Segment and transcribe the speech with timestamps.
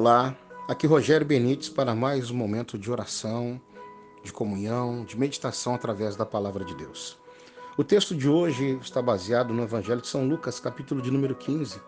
[0.00, 0.38] Olá,
[0.68, 3.60] aqui Rogério Benites para mais um momento de oração,
[4.22, 7.18] de comunhão, de meditação através da palavra de Deus.
[7.76, 11.80] O texto de hoje está baseado no Evangelho de São Lucas, capítulo de número 15,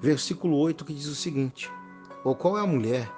[0.00, 1.70] versículo 8, que diz o seguinte:
[2.24, 3.08] Ou qual é a mulher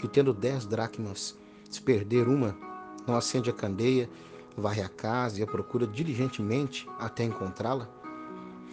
[0.00, 1.38] que, tendo dez dracmas,
[1.70, 2.58] se perder uma,
[3.06, 4.10] não acende a candeia,
[4.56, 7.88] varre a casa e a procura diligentemente até encontrá-la?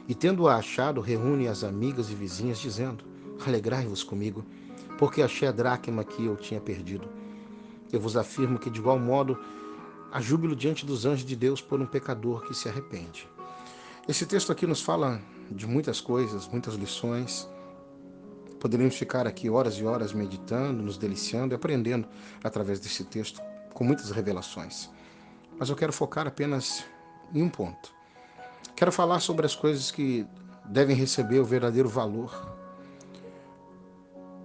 [0.08, 3.06] E tendo-a achado, reúne as amigas e vizinhas, dizendo:
[3.46, 4.44] Alegrai-vos comigo
[4.98, 7.08] porque achei a dracma que eu tinha perdido.
[7.92, 9.38] Eu vos afirmo que, de igual modo,
[10.12, 13.28] há júbilo diante dos anjos de Deus por um pecador que se arrepende.
[14.08, 15.22] Esse texto aqui nos fala
[15.52, 17.48] de muitas coisas, muitas lições.
[18.60, 22.08] Poderíamos ficar aqui horas e horas meditando, nos deliciando e aprendendo
[22.44, 23.42] através desse texto,
[23.74, 24.90] com muitas revelações.
[25.58, 26.84] Mas eu quero focar apenas
[27.34, 27.94] em um ponto.
[28.76, 30.26] Quero falar sobre as coisas que
[30.66, 32.56] devem receber o verdadeiro valor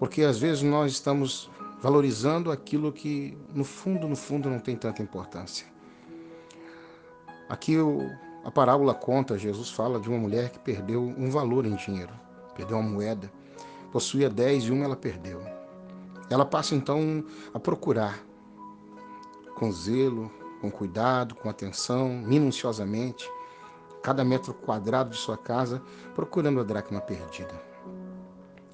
[0.00, 1.50] porque às vezes nós estamos
[1.82, 5.66] valorizando aquilo que no fundo, no fundo não tem tanta importância.
[7.50, 7.76] Aqui
[8.42, 12.14] a parábola conta, Jesus fala de uma mulher que perdeu um valor em dinheiro,
[12.56, 13.30] perdeu uma moeda,
[13.92, 15.42] possuía dez e uma ela perdeu.
[16.30, 18.24] Ela passa então a procurar
[19.54, 23.30] com zelo, com cuidado, com atenção, minuciosamente,
[24.02, 25.82] cada metro quadrado de sua casa,
[26.14, 27.68] procurando a dracma perdida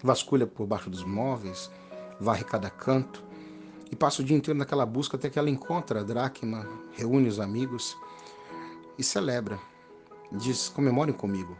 [0.06, 1.70] vasculha por baixo dos móveis,
[2.18, 3.22] varre cada canto
[3.90, 7.38] e passa o dia inteiro naquela busca até que ela encontra a dracma, reúne os
[7.38, 7.96] amigos
[8.98, 9.58] e celebra.
[10.32, 11.56] Diz: comemorem comigo,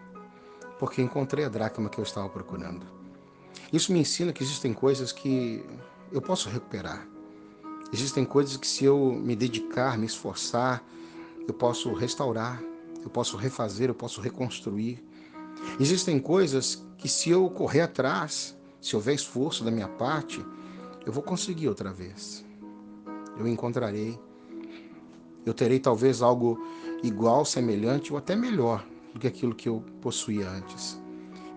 [0.79, 2.87] porque encontrei a dracma que eu estava procurando.
[3.73, 5.65] Isso me ensina que existem coisas que
[6.13, 7.07] eu posso recuperar.
[7.93, 10.83] Existem coisas que, se eu me dedicar, me esforçar,
[11.47, 12.61] eu posso restaurar,
[13.03, 15.05] eu posso refazer, eu posso reconstruir.
[15.79, 20.45] Existem coisas que se eu correr atrás, se houver esforço da minha parte,
[21.05, 22.45] eu vou conseguir outra vez.
[23.39, 24.19] Eu encontrarei.
[25.45, 26.59] Eu terei talvez algo
[27.03, 31.01] igual, semelhante ou até melhor do que aquilo que eu possuía antes.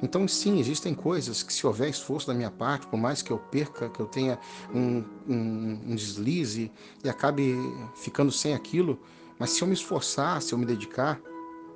[0.02, 3.38] Então, sim, existem coisas que, se houver esforço da minha parte, por mais que eu
[3.38, 4.40] perca, que eu tenha
[4.74, 6.72] um, um, um deslize
[7.04, 7.56] e acabe
[7.96, 8.98] ficando sem aquilo,
[9.38, 11.20] mas se eu me esforçar, se eu me dedicar,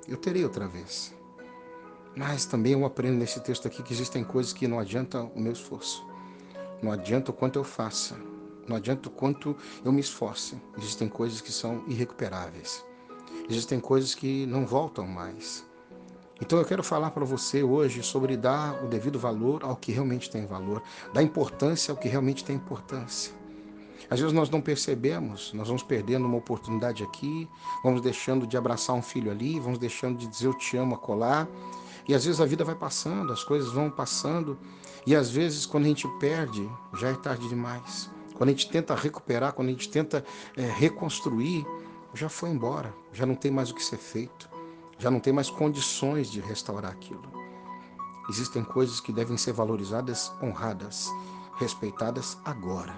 [0.08, 1.14] eu terei outra vez.
[2.16, 5.52] Mas também eu aprendo nesse texto aqui que existem coisas que não adianta o meu
[5.52, 6.06] esforço.
[6.82, 8.16] Não adianta o quanto eu faça.
[8.68, 10.56] Não adianta o quanto eu me esforce.
[10.78, 12.84] Existem coisas que são irrecuperáveis.
[13.48, 15.66] Existem coisas que não voltam mais.
[16.40, 20.30] Então eu quero falar para você hoje sobre dar o devido valor ao que realmente
[20.30, 20.82] tem valor,
[21.12, 23.32] dar importância ao que realmente tem importância.
[24.10, 27.48] Às vezes nós não percebemos, nós vamos perdendo uma oportunidade aqui,
[27.82, 30.98] vamos deixando de abraçar um filho ali, vamos deixando de dizer eu te amo a
[30.98, 31.48] colar,
[32.06, 34.58] e às vezes a vida vai passando, as coisas vão passando,
[35.06, 38.10] e às vezes quando a gente perde, já é tarde demais.
[38.34, 40.24] Quando a gente tenta recuperar, quando a gente tenta
[40.56, 41.64] é, reconstruir,
[42.12, 44.48] já foi embora, já não tem mais o que ser feito,
[44.98, 47.22] já não tem mais condições de restaurar aquilo.
[48.28, 51.08] Existem coisas que devem ser valorizadas, honradas,
[51.56, 52.94] respeitadas agora.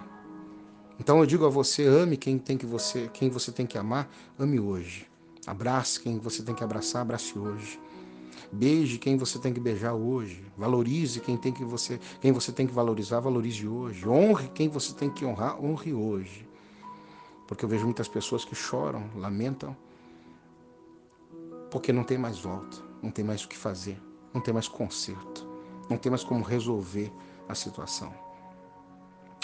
[0.98, 4.08] Então eu digo a você, ame quem tem que você, quem você tem que amar,
[4.38, 5.06] ame hoje.
[5.46, 7.78] Abrace quem você tem que abraçar, abrace hoje.
[8.52, 10.44] Beije quem você tem que beijar hoje.
[10.56, 14.08] Valorize quem tem que você, quem você tem que valorizar, valorize hoje.
[14.08, 16.48] Honre quem você tem que honrar, honre hoje.
[17.46, 19.76] Porque eu vejo muitas pessoas que choram, lamentam,
[21.70, 24.00] porque não tem mais volta, não tem mais o que fazer,
[24.32, 25.46] não tem mais conserto,
[25.88, 27.12] não tem mais como resolver
[27.48, 28.12] a situação.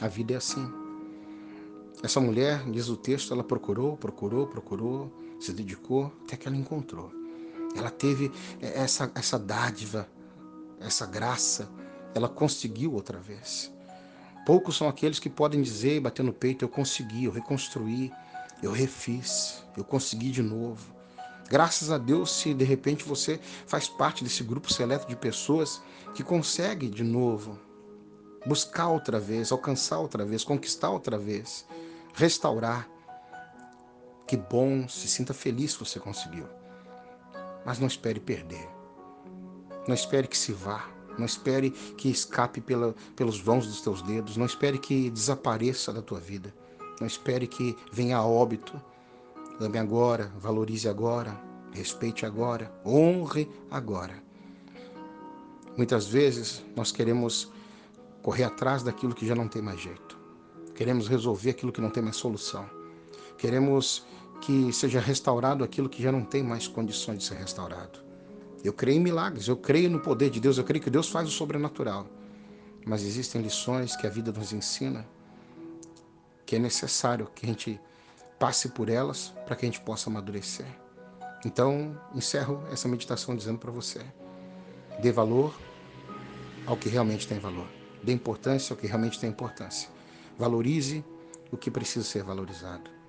[0.00, 0.66] A vida é assim.
[2.02, 7.21] Essa mulher, diz o texto, ela procurou, procurou, procurou, se dedicou até que ela encontrou.
[7.74, 10.08] Ela teve essa, essa dádiva,
[10.80, 11.68] essa graça,
[12.14, 13.72] ela conseguiu outra vez.
[14.44, 18.12] Poucos são aqueles que podem dizer, bater no peito, eu consegui, eu reconstruí,
[18.62, 20.94] eu refiz, eu consegui de novo.
[21.48, 25.82] Graças a Deus, se de repente você faz parte desse grupo seleto de pessoas
[26.14, 27.58] que consegue de novo
[28.46, 31.66] buscar outra vez, alcançar outra vez, conquistar outra vez,
[32.14, 32.88] restaurar.
[34.26, 36.46] Que bom, se sinta feliz se você conseguiu.
[37.64, 38.68] Mas não espere perder.
[39.86, 40.88] Não espere que se vá.
[41.18, 44.36] Não espere que escape pela, pelos vãos dos teus dedos.
[44.36, 46.54] Não espere que desapareça da tua vida.
[47.00, 48.80] Não espere que venha a óbito.
[49.60, 51.40] Ame agora, valorize agora,
[51.72, 54.22] respeite agora, honre agora.
[55.76, 57.50] Muitas vezes nós queremos
[58.22, 60.18] correr atrás daquilo que já não tem mais jeito.
[60.74, 62.68] Queremos resolver aquilo que não tem mais solução.
[63.38, 64.06] Queremos
[64.42, 68.00] que seja restaurado aquilo que já não tem mais condições de ser restaurado.
[68.64, 71.28] Eu creio em milagres, eu creio no poder de Deus, eu creio que Deus faz
[71.28, 72.06] o sobrenatural.
[72.84, 75.06] mas existem lições que a vida nos ensina
[76.44, 77.80] que é necessário que a gente
[78.40, 80.66] passe por elas para que a gente possa amadurecer.
[81.46, 84.00] Então, encerro essa meditação dizendo para você:
[85.00, 85.54] dê valor
[86.66, 87.68] ao que realmente tem valor,
[88.02, 89.88] dê importância ao que realmente tem importância,
[90.36, 91.04] valorize
[91.52, 93.01] o que precisa ser valorizado.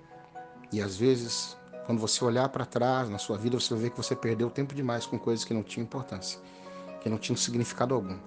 [0.74, 1.56] E às vezes,
[1.86, 4.74] quando você olhar para trás na sua vida, você vai ver que você perdeu tempo
[4.74, 6.40] demais com coisas que não tinham importância,
[7.00, 8.18] que não tinham significado algum.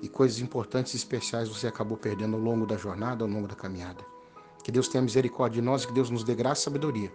[0.00, 3.56] E coisas importantes e especiais você acabou perdendo ao longo da jornada, ao longo da
[3.56, 4.04] caminhada.
[4.62, 7.12] Que Deus tenha misericórdia de nós e que Deus nos dê graça e sabedoria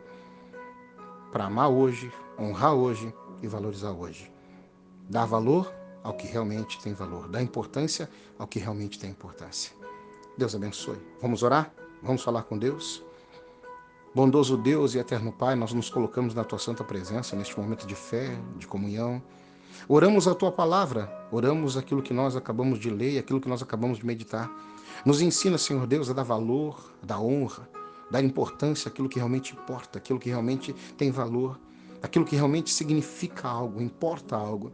[1.32, 4.30] para amar hoje, honrar hoje e valorizar hoje.
[5.10, 5.74] Dar valor
[6.04, 9.72] ao que realmente tem valor, dar importância ao que realmente tem importância.
[10.38, 11.00] Deus abençoe.
[11.22, 11.74] Vamos orar?
[12.04, 13.06] Vamos falar com Deus?
[14.16, 17.96] Bondoso Deus e eterno Pai, nós nos colocamos na tua santa presença neste momento de
[17.96, 19.22] fé, de comunhão.
[19.90, 23.98] Oramos a tua palavra, oramos aquilo que nós acabamos de ler, aquilo que nós acabamos
[23.98, 24.50] de meditar.
[25.06, 27.68] Nos ensina, Senhor Deus, a dar valor, a dar honra,
[28.10, 31.60] dar importância àquilo que realmente importa, aquilo que realmente tem valor,
[32.02, 34.72] aquilo que realmente significa algo, importa algo.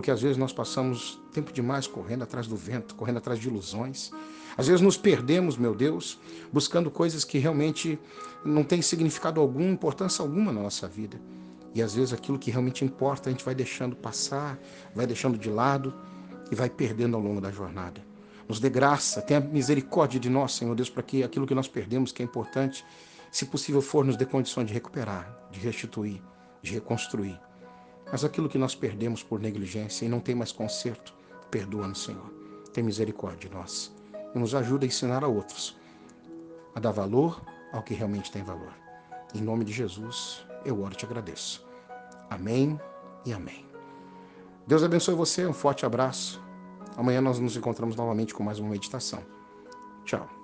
[0.00, 4.10] Porque às vezes nós passamos tempo demais correndo atrás do vento, correndo atrás de ilusões.
[4.56, 6.18] Às vezes nos perdemos, meu Deus,
[6.50, 7.98] buscando coisas que realmente
[8.42, 11.20] não têm significado algum, importância alguma na nossa vida.
[11.74, 14.58] E às vezes aquilo que realmente importa a gente vai deixando passar,
[14.94, 15.92] vai deixando de lado
[16.50, 18.02] e vai perdendo ao longo da jornada.
[18.48, 22.10] Nos dê graça, tenha misericórdia de nós, Senhor Deus, para que aquilo que nós perdemos,
[22.10, 22.86] que é importante,
[23.30, 26.22] se possível for, nos dê condições de recuperar, de restituir,
[26.62, 27.38] de reconstruir.
[28.10, 31.14] Mas aquilo que nós perdemos por negligência e não tem mais conserto,
[31.50, 32.30] perdoa-nos, Senhor.
[32.72, 33.92] Tem misericórdia de nós
[34.34, 35.76] e nos ajuda a ensinar a outros
[36.74, 37.40] a dar valor
[37.72, 38.72] ao que realmente tem valor.
[39.34, 41.66] Em nome de Jesus, eu oro e te agradeço.
[42.28, 42.80] Amém
[43.24, 43.66] e amém.
[44.66, 46.42] Deus abençoe você, um forte abraço.
[46.96, 49.22] Amanhã nós nos encontramos novamente com mais uma meditação.
[50.04, 50.39] Tchau.